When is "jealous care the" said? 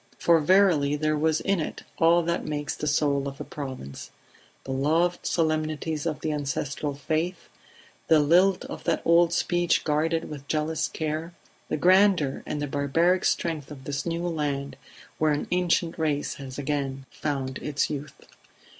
10.47-11.77